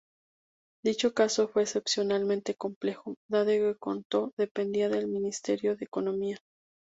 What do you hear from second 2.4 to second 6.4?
complejo, dado que Corfo dependía del ministerio de Economía.